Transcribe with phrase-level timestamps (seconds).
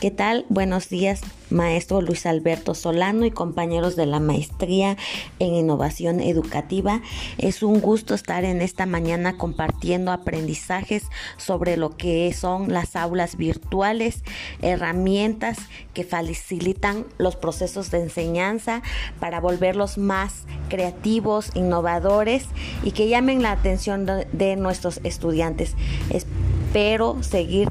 [0.00, 0.46] ¿qué tal?
[0.48, 1.20] Buenos días,
[1.50, 4.96] maestro Luis Alberto Solano y compañeros de la maestría
[5.38, 7.02] en innovación educativa.
[7.36, 11.02] Es un gusto estar en esta mañana compartiendo aprendizajes
[11.36, 14.24] sobre lo que son las aulas virtuales,
[14.62, 15.58] herramientas
[15.92, 18.82] que facilitan los procesos de enseñanza
[19.18, 22.46] para volverlos más creativos, innovadores
[22.82, 25.74] y que llamen la atención de, nuestros estudiantes.
[26.08, 27.68] Espero seguir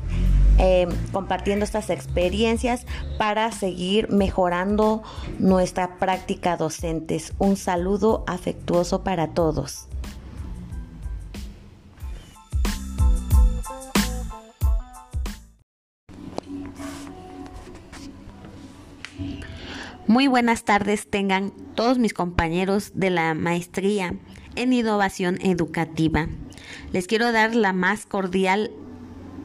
[0.59, 2.85] eh, compartiendo estas experiencias
[3.17, 5.03] para seguir mejorando
[5.39, 7.33] nuestra práctica docentes.
[7.39, 9.87] Un saludo afectuoso para todos.
[20.07, 24.15] Muy buenas tardes tengan todos mis compañeros de la maestría
[24.55, 26.27] en innovación educativa.
[26.91, 28.71] Les quiero dar la más cordial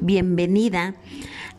[0.05, 0.95] bienvenida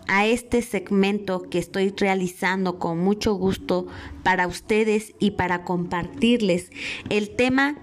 [0.07, 3.88] a este segmento que estoy realizando con mucho gusto
[4.21, 6.69] para ustedes y para compartirles
[7.09, 7.75] el tema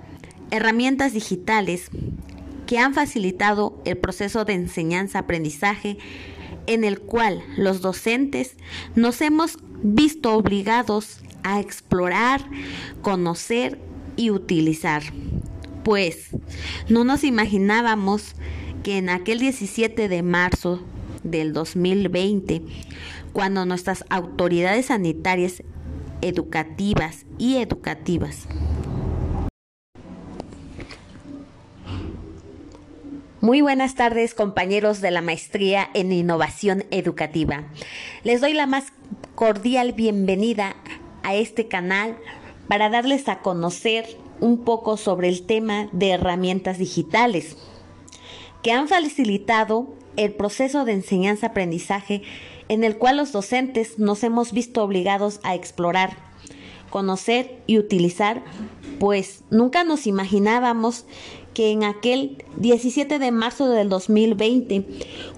[0.52, 1.90] herramientas digitales
[2.66, 5.98] que han facilitado el proceso de enseñanza-aprendizaje
[6.68, 8.56] en el cual los docentes
[8.94, 12.40] nos hemos visto obligados a explorar,
[13.02, 13.80] conocer
[14.14, 15.02] y utilizar.
[15.82, 16.28] Pues
[16.88, 18.36] no nos imaginábamos
[18.82, 20.80] que en aquel 17 de marzo
[21.22, 22.62] del 2020,
[23.32, 25.62] cuando nuestras autoridades sanitarias
[26.20, 28.46] educativas y educativas
[33.42, 37.64] Muy buenas tardes compañeros de la maestría en innovación educativa.
[38.22, 38.92] Les doy la más
[39.34, 40.76] cordial bienvenida
[41.24, 42.16] a este canal
[42.68, 44.06] para darles a conocer
[44.38, 47.56] un poco sobre el tema de herramientas digitales
[48.62, 52.22] que han facilitado el proceso de enseñanza-aprendizaje
[52.68, 56.16] en el cual los docentes nos hemos visto obligados a explorar,
[56.90, 58.42] conocer y utilizar,
[58.98, 61.06] pues nunca nos imaginábamos
[61.54, 64.86] que en aquel 17 de marzo del 2020,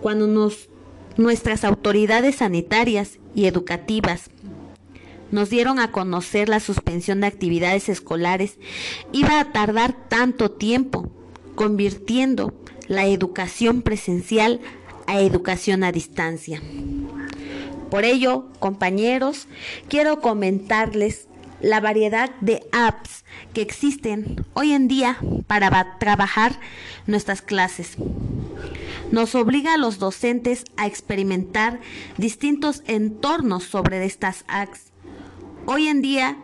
[0.01, 0.69] cuando nos,
[1.17, 4.31] nuestras autoridades sanitarias y educativas
[5.31, 8.59] nos dieron a conocer la suspensión de actividades escolares,
[9.13, 11.11] iba a tardar tanto tiempo,
[11.57, 12.53] convirtiendo
[12.89, 14.61] la educación presencial
[15.07, 16.63] a educación a distancia.
[17.91, 19.47] Por ello, compañeros,
[19.89, 21.29] quiero comentarles
[21.61, 26.59] la variedad de apps que existen hoy en día para trabajar
[27.07, 27.97] nuestras clases.
[29.13, 31.81] Nos obliga a los docentes a experimentar
[32.19, 34.93] distintos entornos sobre estas apps.
[35.67, 36.37] Hoy en día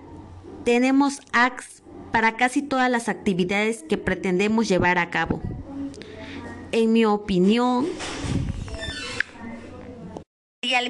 [0.65, 5.43] tenemos apps para casi todas las actividades que pretendemos llevar a cabo
[6.73, 7.89] en mi opinión,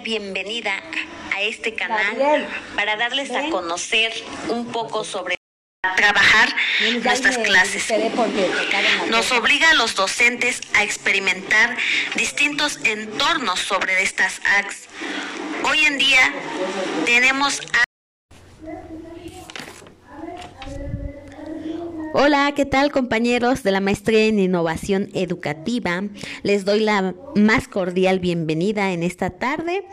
[0.03, 0.75] bienvenida
[1.35, 2.47] a este canal
[2.77, 4.13] para darles a conocer
[4.49, 5.37] un poco sobre
[5.97, 6.55] trabajar
[7.03, 7.93] nuestras clases.
[9.09, 11.77] Nos obliga a los docentes a experimentar
[12.17, 14.89] distintos entornos sobre estas apps.
[15.65, 16.33] Hoy en día
[17.05, 17.61] tenemos
[22.13, 26.03] Hola, ¿qué tal compañeros de la maestría en innovación educativa?
[26.43, 29.85] Les doy la más cordial bienvenida en esta tarde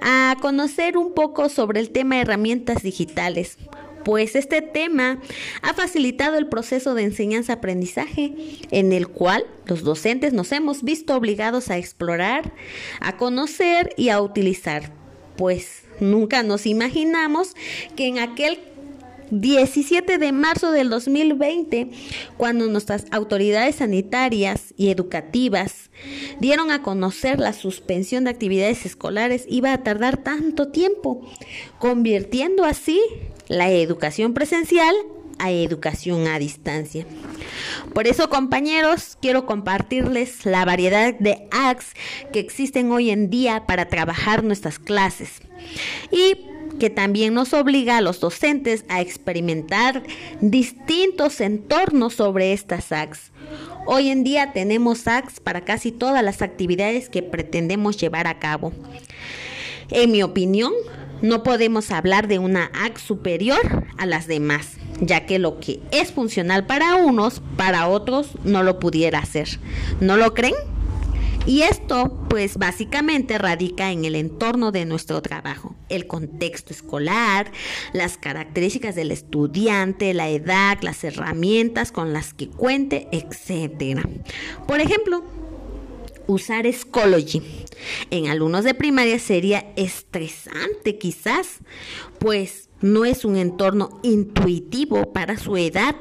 [0.00, 3.56] a conocer un poco sobre el tema de herramientas digitales.
[4.04, 5.20] Pues este tema
[5.62, 8.34] ha facilitado el proceso de enseñanza-aprendizaje
[8.72, 12.52] en el cual los docentes nos hemos visto obligados a explorar,
[13.00, 14.92] a conocer y a utilizar.
[15.36, 17.54] Pues nunca nos imaginamos
[17.94, 18.58] que en aquel
[19.30, 21.90] 17 de marzo del 2020,
[22.36, 25.90] cuando nuestras autoridades sanitarias y educativas
[26.40, 31.28] dieron a conocer la suspensión de actividades escolares, iba a tardar tanto tiempo,
[31.78, 33.00] convirtiendo así
[33.48, 34.94] la educación presencial
[35.38, 37.06] a educación a distancia.
[37.94, 41.94] Por eso, compañeros, quiero compartirles la variedad de apps
[42.32, 45.40] que existen hoy en día para trabajar nuestras clases.
[46.12, 46.36] Y
[46.80, 50.02] que también nos obliga a los docentes a experimentar
[50.40, 53.30] distintos entornos sobre estas ACs.
[53.86, 58.72] Hoy en día tenemos ACs para casi todas las actividades que pretendemos llevar a cabo.
[59.90, 60.72] En mi opinión,
[61.22, 66.12] no podemos hablar de una AC superior a las demás, ya que lo que es
[66.12, 69.60] funcional para unos, para otros no lo pudiera hacer.
[70.00, 70.54] ¿No lo creen?
[71.46, 71.62] Y
[72.28, 77.50] pues básicamente radica en el entorno de nuestro trabajo, el contexto escolar,
[77.92, 84.06] las características del estudiante, la edad, las herramientas con las que cuente, etc.
[84.68, 85.24] Por ejemplo,
[86.28, 87.42] usar Schoology.
[88.10, 91.58] En alumnos de primaria sería estresante quizás,
[92.18, 95.96] pues no es un entorno intuitivo para su edad.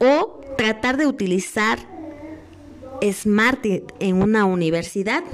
[0.00, 1.97] O tratar de utilizar
[3.12, 3.64] Smart
[4.00, 5.24] en una universidad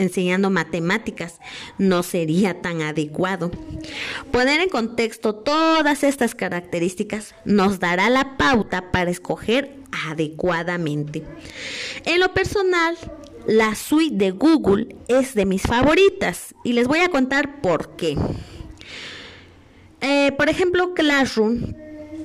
[0.00, 1.40] enseñando matemáticas
[1.78, 3.50] no sería tan adecuado.
[4.32, 9.76] Poner en contexto todas estas características nos dará la pauta para escoger
[10.08, 11.22] adecuadamente.
[12.04, 12.96] En lo personal,
[13.46, 18.16] la suite de Google es de mis favoritas y les voy a contar por qué.
[20.00, 21.74] Eh, por ejemplo, Classroom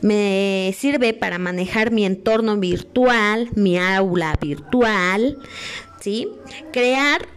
[0.01, 5.37] me sirve para manejar mi entorno virtual, mi aula virtual,
[5.99, 6.27] ¿sí?
[6.71, 7.27] Crear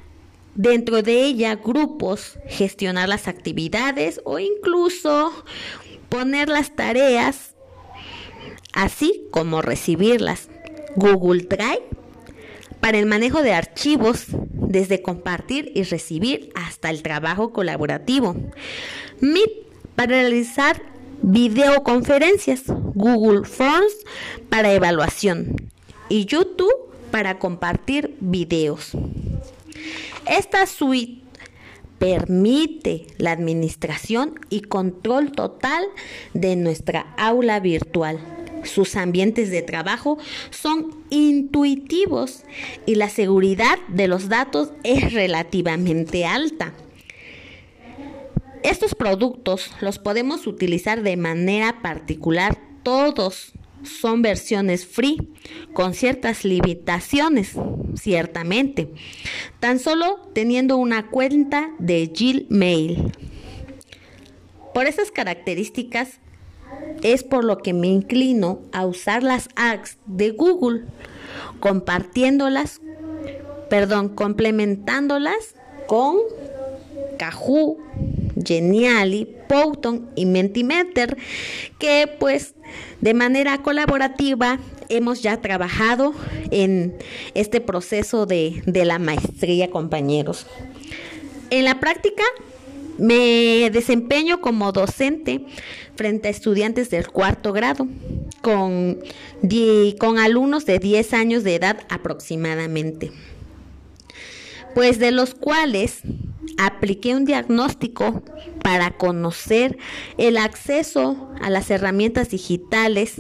[0.55, 5.33] dentro de ella grupos, gestionar las actividades o incluso
[6.09, 7.55] poner las tareas,
[8.73, 10.49] así como recibirlas.
[10.97, 11.85] Google Drive
[12.81, 18.37] para el manejo de archivos, desde compartir y recibir hasta el trabajo colaborativo.
[19.21, 19.51] Meet
[19.95, 20.81] para realizar
[21.23, 23.93] videoconferencias, Google Forms
[24.49, 25.57] para evaluación
[26.09, 26.73] y YouTube
[27.11, 28.93] para compartir videos.
[30.27, 31.23] Esta suite
[31.99, 35.85] permite la administración y control total
[36.35, 38.19] de nuestra aula virtual.
[38.65, 40.19] Sus ambientes de trabajo
[40.51, 42.43] son intuitivos
[42.87, 46.73] y la seguridad de los datos es relativamente alta.
[48.63, 53.53] Estos productos los podemos utilizar de manera particular todos
[53.83, 55.29] son versiones free,
[55.73, 57.53] con ciertas limitaciones,
[57.95, 58.93] ciertamente,
[59.61, 63.13] tan solo teniendo una cuenta de Gmail.
[64.75, 66.21] Por esas características
[67.03, 70.85] es por lo que me inclino a usar las apps de Google,
[71.61, 72.81] compartiéndolas,
[73.71, 75.55] perdón, complementándolas
[75.87, 76.17] con
[77.19, 77.79] Kahoo,
[78.49, 81.19] Geniali, Powton y Mentimeter,
[81.79, 82.55] que pues
[83.03, 84.59] de manera colaborativa
[84.89, 86.15] hemos ya trabajado
[86.51, 86.97] en
[87.35, 90.47] este proceso de, de la maestría, compañeros.
[91.51, 92.23] En la práctica
[92.99, 95.45] me desempeño como docente
[95.95, 97.87] frente a estudiantes del cuarto grado,
[98.43, 98.99] con,
[99.99, 103.13] con alumnos de 10 años de edad aproximadamente,
[104.75, 106.01] pues de los cuales
[106.59, 108.23] apliqué un diagnóstico
[108.63, 109.79] para conocer
[110.19, 113.15] el acceso a las herramientas digitales,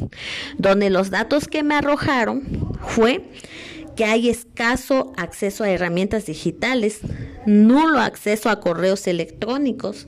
[0.58, 3.24] donde los datos que me arrojaron fue
[3.96, 7.00] que hay escaso acceso a herramientas digitales,
[7.46, 10.06] nulo acceso a correos electrónicos.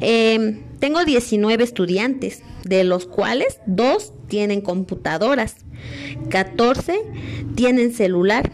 [0.00, 5.56] Em, tengo 19 estudiantes, de los cuales dos tienen computadoras,
[6.30, 7.00] 14
[7.54, 8.50] tienen celular,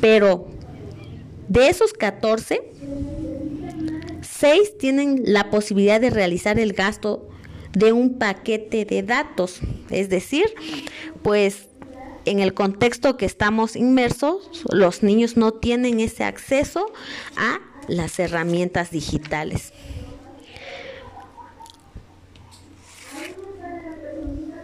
[0.00, 0.51] pero
[1.48, 2.62] de esos 14,
[4.22, 7.28] 6 tienen la posibilidad de realizar el gasto
[7.72, 9.60] de un paquete de datos.
[9.90, 10.44] Es decir,
[11.22, 11.68] pues
[12.24, 16.92] en el contexto que estamos inmersos, los niños no tienen ese acceso
[17.36, 19.72] a las herramientas digitales.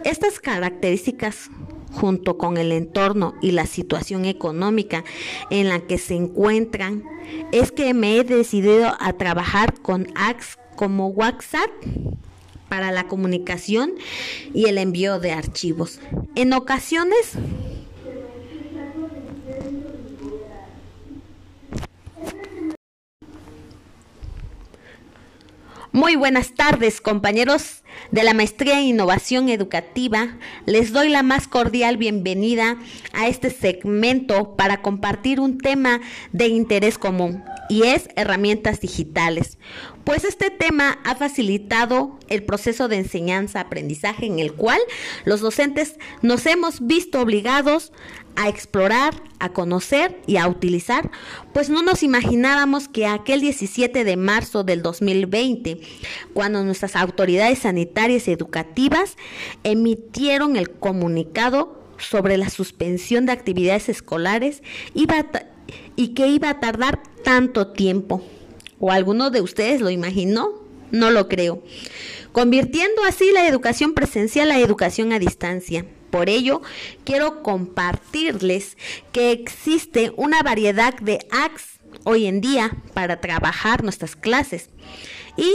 [0.05, 1.49] Estas características
[1.91, 5.03] junto con el entorno y la situación económica
[5.49, 7.03] en la que se encuentran,
[7.51, 11.69] es que me he decidido a trabajar con apps como WhatsApp
[12.69, 13.93] para la comunicación
[14.53, 15.99] y el envío de archivos.
[16.35, 17.33] En ocasiones
[25.91, 30.37] Muy buenas tardes, compañeros de la Maestría en Innovación Educativa.
[30.67, 32.77] Les doy la más cordial bienvenida
[33.11, 35.99] a este segmento para compartir un tema
[36.31, 39.57] de interés común y es herramientas digitales.
[40.03, 44.79] Pues este tema ha facilitado el proceso de enseñanza-aprendizaje en el cual
[45.23, 47.93] los docentes nos hemos visto obligados
[48.35, 51.11] a explorar, a conocer y a utilizar,
[51.53, 55.79] pues no nos imaginábamos que aquel 17 de marzo del 2020,
[56.33, 59.17] cuando nuestras autoridades sanitarias y educativas
[59.63, 65.25] emitieron el comunicado sobre la suspensión de actividades escolares iba
[65.95, 68.23] y que iba a tardar tanto tiempo.
[68.79, 70.51] ¿O alguno de ustedes lo imaginó?
[70.91, 71.61] No lo creo.
[72.31, 75.85] Convirtiendo así la educación presencial a educación a distancia.
[76.09, 76.61] Por ello,
[77.03, 78.77] quiero compartirles
[79.11, 84.69] que existe una variedad de apps hoy en día para trabajar nuestras clases
[85.37, 85.53] y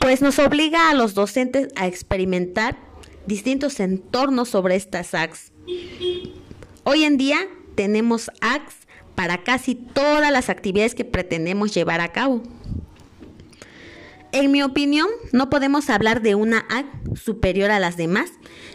[0.00, 2.78] pues nos obliga a los docentes a experimentar
[3.26, 5.52] distintos entornos sobre estas apps.
[6.84, 7.46] Hoy en día
[7.78, 12.42] tenemos ads para casi todas las actividades que pretendemos llevar a cabo.
[14.32, 16.84] En mi opinión, no podemos hablar de una ad
[17.16, 18.30] superior a las demás,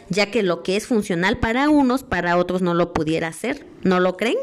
[0.09, 3.65] ya que lo que es funcional para unos, para otros no lo pudiera hacer.
[3.83, 4.37] ¿No lo creen?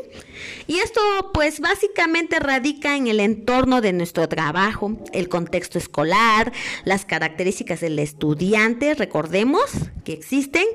[0.67, 1.01] Y esto
[1.33, 6.53] pues básicamente radica en el entorno de nuestro trabajo, el contexto escolar,
[6.85, 8.95] las características del estudiante.
[8.95, 9.63] Recordemos
[10.05, 10.67] que existen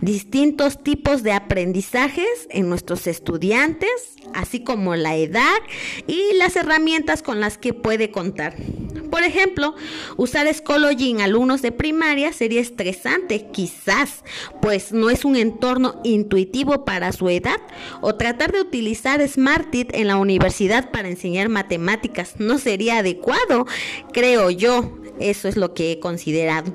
[0.00, 3.90] distintos tipos de aprendizajes en nuestros estudiantes,
[4.32, 5.58] así como la edad
[6.06, 8.54] y las herramientas con las que puede contar.
[9.14, 9.76] Por ejemplo,
[10.16, 14.24] usar Schoology en alumnos de primaria sería estresante, quizás,
[14.60, 17.60] pues no es un entorno intuitivo para su edad
[18.00, 23.66] o tratar de utilizar Smartit en la universidad para enseñar matemáticas no sería adecuado,
[24.12, 24.98] creo yo.
[25.20, 26.74] Eso es lo que he considerado.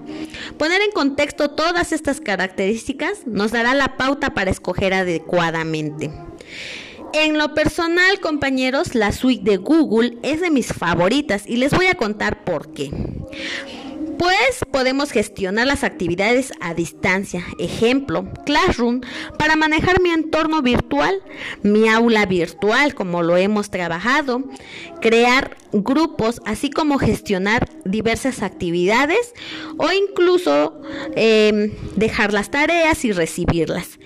[0.57, 6.09] Poner en contexto todas estas características nos dará la pauta para escoger adecuadamente.
[7.13, 11.87] En lo personal, compañeros, la suite de Google es de mis favoritas y les voy
[11.87, 12.91] a contar por qué.
[14.19, 17.45] Pues podemos gestionar las actividades a distancia.
[17.57, 18.99] Ejemplo, Classroom
[19.37, 21.15] para manejar mi entorno virtual,
[21.63, 24.43] mi aula virtual como lo hemos trabajado,
[24.99, 29.33] crear grupos, así como gestionar diversas actividades
[29.77, 30.81] o incluso
[31.15, 33.99] em, dejar las tareas y recibirlas.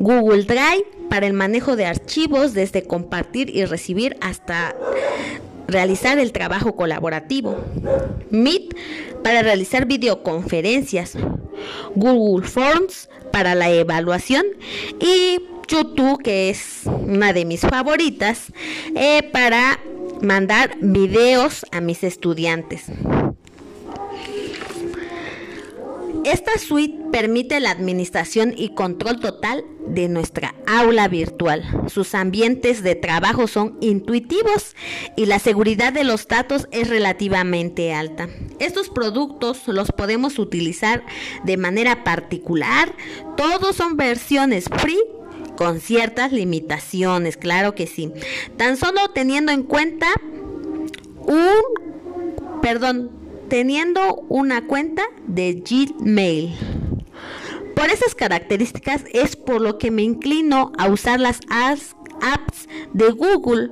[0.00, 4.74] Google Drive para el manejo de archivos desde compartir y recibir hasta
[5.68, 7.56] realizar el trabajo colaborativo.
[8.30, 8.74] Meet
[9.22, 11.16] para realizar videoconferencias.
[11.94, 14.44] Google Forms para la evaluación
[15.00, 18.52] y YouTube, que es una de mis favoritas,
[18.94, 19.78] eh, para
[20.22, 22.86] mandar videos a mis estudiantes.
[26.28, 31.64] Esta suite permite la administración y control total de nuestra aula virtual.
[31.86, 34.76] Sus ambientes de trabajo son intuitivos
[35.16, 38.28] y la seguridad de los datos es relativamente alta.
[38.58, 41.02] Estos productos los podemos utilizar
[41.44, 42.94] de manera particular.
[43.38, 45.00] Todos son versiones free
[45.56, 48.12] con ciertas limitaciones, claro que sí.
[48.58, 50.08] Tan solo teniendo en cuenta
[51.26, 53.17] un, perdón,
[53.48, 56.54] teniendo una cuenta de Gmail.
[57.74, 61.94] Por esas características es por lo que me inclino a usar las apps
[62.92, 63.70] de Google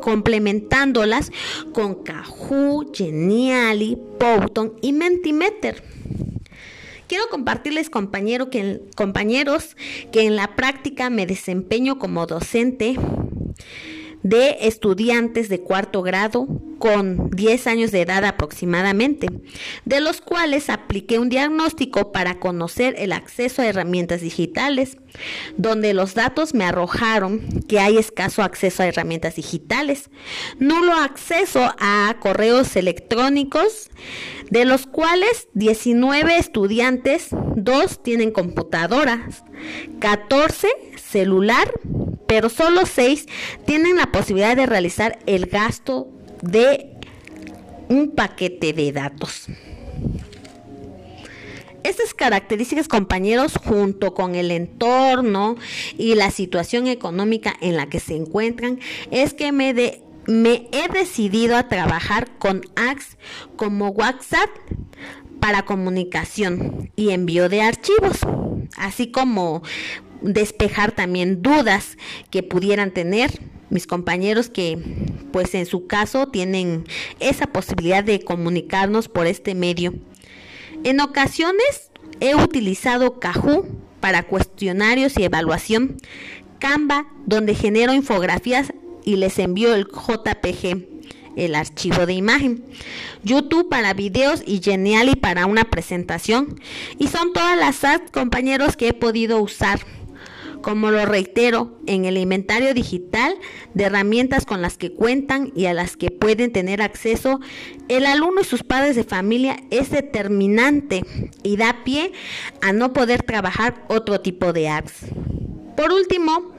[0.00, 1.30] complementándolas
[1.72, 5.82] con Kahoot, Geniali, Powton y Mentimeter.
[7.06, 8.48] Quiero compartirles compañero
[8.94, 9.76] compañeros
[10.12, 12.96] que en la práctica me desempeño como docente
[14.22, 16.46] de estudiantes de cuarto grado
[16.78, 19.28] con 10 años de edad aproximadamente,
[19.84, 24.96] de los cuales apliqué un diagnóstico para conocer el acceso a herramientas digitales,
[25.56, 30.10] donde los datos me arrojaron que hay escaso acceso a herramientas digitales,
[30.58, 33.90] nulo acceso a correos electrónicos,
[34.50, 39.44] de los cuales 19 estudiantes, 2 tienen computadoras,
[39.98, 40.68] 14
[41.08, 41.72] celular,
[42.28, 43.26] pero solo 6
[43.64, 46.08] tienen la posibilidad de realizar el gasto
[46.42, 46.92] de
[47.88, 49.46] un paquete de datos.
[51.84, 55.56] Estas características, compañeros, junto con el entorno
[55.96, 58.78] y la situación económica en la que se encuentran,
[59.10, 63.16] es que me, he decidido a trabajar con apps
[63.56, 64.50] como WhatsApp
[65.40, 68.18] para comunicación y envío de archivos,
[68.76, 69.62] así como
[70.22, 71.96] despejar también dudas
[72.30, 74.78] que pudieran tener mis compañeros que
[75.32, 76.84] pues en su caso tienen
[77.20, 79.94] esa posibilidad de comunicarnos por este medio.
[80.84, 83.66] En ocasiones he utilizado Kahoot
[84.00, 85.96] para cuestionarios y evaluación,
[86.58, 88.72] Canva donde genero infografías
[89.04, 90.86] y les envío el JPG,
[91.36, 92.64] el archivo de imagen,
[93.22, 96.60] YouTube para videos y Geniali para una presentación.
[96.98, 99.80] Y son todas las apps, compañeros, que he podido usar
[100.62, 103.34] como lo reitero, en el inventario digital
[103.74, 107.40] de herramientas con las que cuentan y a las que pueden tener acceso,
[107.88, 111.04] el alumno y sus padres de familia es determinante
[111.42, 112.12] y da pie
[112.60, 115.06] a no poder trabajar otro tipo de apps.
[115.78, 116.56] Por último,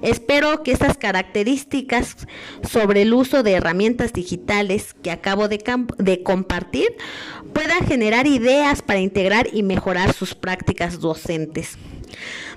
[0.00, 2.16] espero que estas características
[2.66, 6.96] sobre el uso de herramientas digitales que acabo de, compartir
[7.52, 11.76] puedan generar ideas para integrar y mejorar sus prácticas docentes.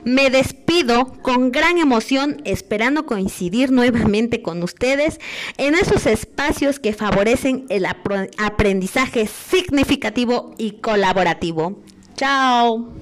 [0.03, 5.19] Me despido con gran emoción esperando coincidir nuevamente con ustedes
[5.57, 11.81] en esos espacios que favorecen el aprendizaje significativo y colaborativo.
[12.15, 12.93] Chao.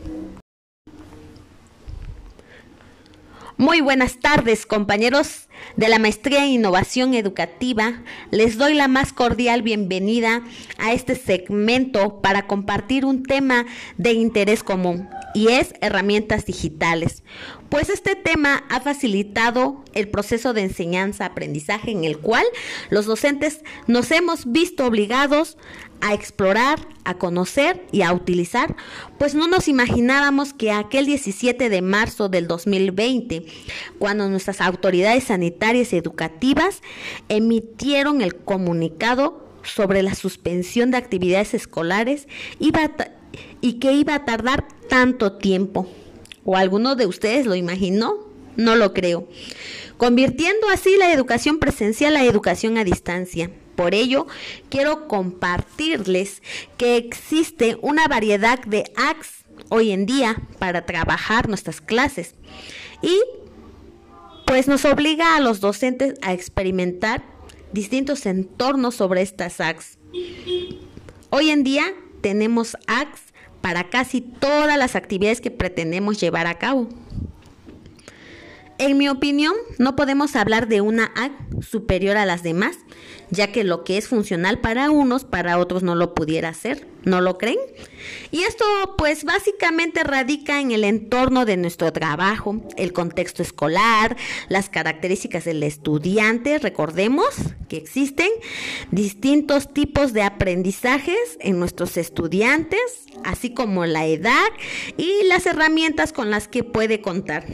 [3.57, 8.01] Muy buenas tardes, compañeros de la Maestría en Innovación Educativa.
[8.31, 10.41] Les doy la más cordial bienvenida
[10.77, 13.65] a este segmento para compartir un tema
[13.97, 17.23] de interés común y es herramientas digitales.
[17.69, 22.45] Pues este tema ha facilitado el proceso de enseñanza-aprendizaje en el cual
[22.89, 25.57] los docentes nos hemos visto obligados
[26.01, 28.75] a explorar, a conocer y a utilizar,
[29.17, 33.45] pues no nos imaginábamos que aquel 17 de marzo del 2020,
[33.99, 36.81] cuando nuestras autoridades sanitarias y educativas
[37.29, 42.27] emitieron el comunicado sobre la suspensión de actividades escolares
[43.61, 45.87] y que iba a tardar tanto tiempo.
[46.45, 48.15] ¿O alguno de ustedes lo imaginó?
[48.55, 49.27] No lo creo.
[49.97, 53.49] Convirtiendo así la educación presencial a educación a distancia.
[53.75, 54.27] Por ello,
[54.69, 56.43] quiero compartirles
[56.77, 62.35] que existe una variedad de apps hoy en día para trabajar nuestras clases
[63.01, 63.19] y
[64.45, 67.23] pues nos obliga a los docentes a experimentar
[67.71, 69.97] distintos entornos sobre estas apps.
[71.31, 73.21] Hoy en día tenemos apps
[73.61, 76.89] para casi todas las actividades que pretendemos llevar a cabo.
[78.79, 82.77] En mi opinión, no podemos hablar de una app superior a las demás,
[83.29, 86.87] ya que lo que es funcional para unos, para otros no lo pudiera hacer.
[87.05, 87.59] ¿No lo creen?
[88.31, 88.63] Y esto
[88.97, 94.15] pues básicamente radica en el entorno de nuestro trabajo, el contexto escolar,
[94.47, 96.59] las características del estudiante.
[96.59, 97.27] Recordemos
[97.67, 98.29] que existen
[98.91, 102.79] distintos tipos de aprendizajes en nuestros estudiantes,
[103.25, 104.47] así como la edad
[104.95, 107.45] y las herramientas con las que puede contar.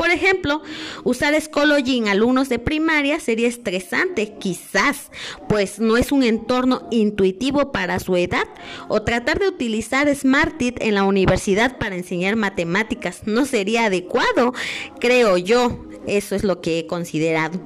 [0.00, 0.62] Por ejemplo,
[1.04, 5.10] usar Schoology en alumnos de primaria sería estresante, quizás,
[5.46, 8.48] pues no es un entorno intuitivo para su edad
[8.88, 14.54] o tratar de utilizar Smartit en la universidad para enseñar matemáticas no sería adecuado,
[15.00, 15.84] creo yo.
[16.06, 17.60] Eso es lo que he considerado.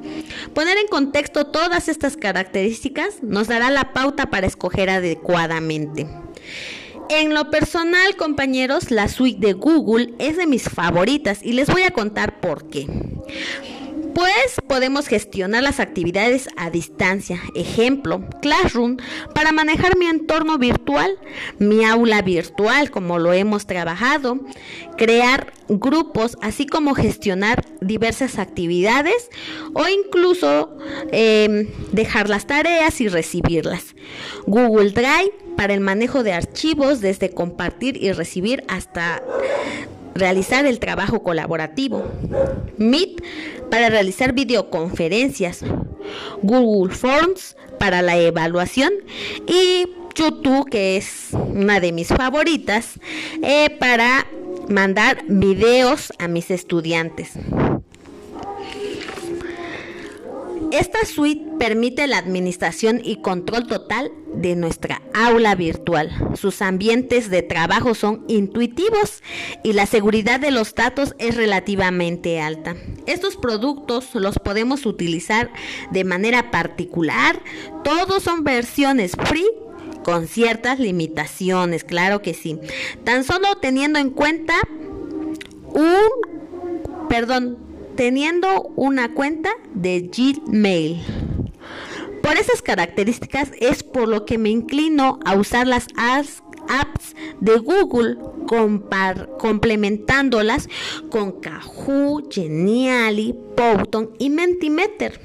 [0.55, 6.09] Poner en contexto todas estas características nos dará la pauta para escoger adecuadamente.
[7.11, 11.83] En lo personal, compañeros, la suite de Google es de mis favoritas y les voy
[11.83, 12.87] a contar por qué.
[14.15, 17.41] Pues podemos gestionar las actividades a distancia.
[17.57, 18.97] Ejemplo, Classroom
[19.35, 21.19] para manejar mi entorno virtual,
[21.59, 24.39] mi aula virtual como lo hemos trabajado,
[24.97, 29.31] crear grupos, así como gestionar diversas actividades
[29.73, 30.77] o incluso
[31.11, 33.97] em, dejar las tareas y recibirlas.
[34.47, 39.23] Google Drive para el manejo de archivos desde compartir y recibir hasta
[40.15, 42.05] realizar el trabajo colaborativo.
[42.79, 43.23] Meet
[43.71, 45.65] para realizar videoconferencias.
[46.43, 48.93] Google Forms para la evaluación
[49.47, 53.01] y YouTube, que es una de mis favoritas,
[53.43, 54.27] eh, para
[54.69, 57.33] mandar videos a mis estudiantes.
[60.75, 66.11] Esta suite permite la administración y control total de nuestra aula virtual.
[66.35, 69.23] Sus ambientes de trabajo son intuitivos
[69.63, 72.75] y la seguridad de los datos es relativamente alta.
[73.07, 75.53] Estos productos los podemos utilizar
[75.93, 77.41] de manera particular.
[77.85, 79.47] Todos son versiones free
[80.03, 82.59] con ciertas limitaciones, claro que sí.
[83.05, 84.55] Tan solo teniendo en cuenta
[85.73, 91.03] un, perdón, teniendo una cuenta de Gmail.
[92.23, 96.43] Por esas características es por lo que me inclino a usar las apps
[97.41, 98.17] de Google
[99.39, 100.69] complementándolas
[101.11, 105.21] con Kahoot, Geniali, Powton y Mentimeter.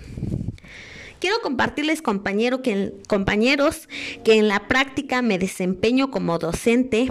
[1.20, 2.62] Quiero compartirles compañero
[3.08, 3.90] compañeros
[4.24, 7.10] que en la práctica me desempeño como docente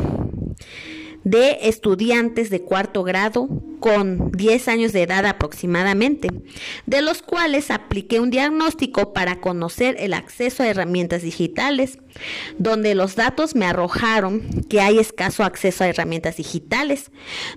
[1.30, 3.48] de estudiantes de cuarto grado
[3.80, 6.28] con 10 años de edad aproximadamente,
[6.86, 11.98] de los cuales apliqué un diagnóstico para conocer el acceso a herramientas digitales,
[12.56, 17.10] donde los datos me arrojaron que hay escaso acceso a herramientas digitales,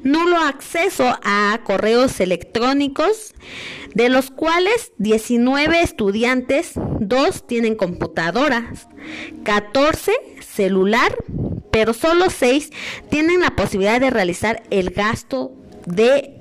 [0.03, 3.33] nulo acceso a correos electrónicos,
[3.95, 8.87] de los cuales 19 estudiantes, 2 tienen computadoras,
[9.43, 10.11] 14
[10.51, 11.15] celular,
[11.71, 12.69] pero solo 6
[13.09, 15.51] tienen la posibilidad de realizar el gasto
[15.85, 16.35] de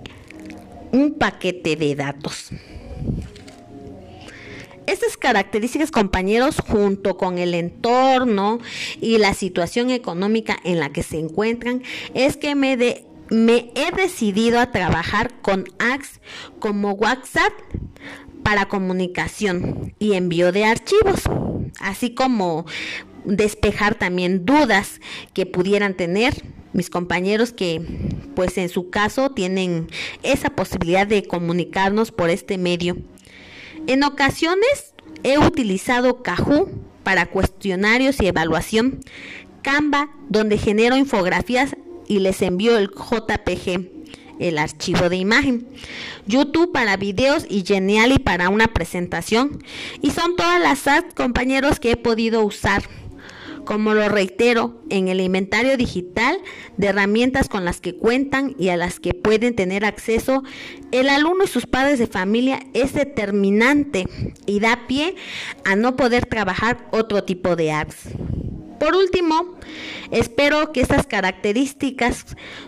[0.93, 2.51] un paquete de datos.
[4.87, 8.59] Estas características, compañeros, junto con el entorno
[9.01, 14.73] y la situación económica en la que se encuentran, es que me, he decidido a
[14.73, 16.21] trabajar con apps
[16.59, 17.53] como WhatsApp
[18.43, 21.23] para comunicación y envío de archivos,
[21.79, 22.67] así como
[23.31, 25.01] despejar también dudas
[25.33, 27.83] que pudieran tener mis compañeros que
[28.35, 29.89] pues en su caso tienen
[30.23, 32.97] esa posibilidad de comunicarnos por este medio.
[33.87, 36.71] En ocasiones he utilizado Kahoot
[37.03, 39.01] para cuestionarios y evaluación,
[39.63, 44.01] Canva donde genero infografías y les envío el JPG
[44.41, 45.69] el archivo de imagen.
[46.27, 49.63] YouTube para videos y Geniali para una presentación.
[50.01, 52.83] Y son todas las apps, compañeros, que he podido usar.
[53.71, 56.37] Como lo reitero, en el inventario digital
[56.77, 60.43] de herramientas con las que cuentan y a las que pueden tener acceso,
[60.91, 64.09] el alumno y sus padres de familia es determinante
[64.45, 65.15] y da pie
[65.65, 68.09] a no poder trabajar otro tipo de apps.
[68.81, 69.55] Por último,
[70.11, 72.27] espero que estas características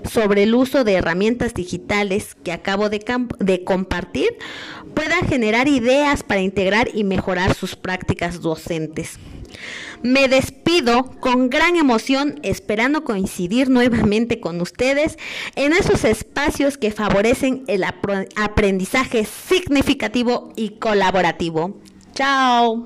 [0.08, 4.28] sobre el uso de herramientas digitales que acabo de, compartir
[4.94, 9.18] puedan generar ideas para integrar y mejorar sus prácticas docentes.
[10.02, 15.18] Me despido con gran emoción esperando coincidir nuevamente con ustedes
[15.54, 21.76] en esos espacios que favorecen el aprendizaje significativo y colaborativo.
[22.14, 22.84] Chao.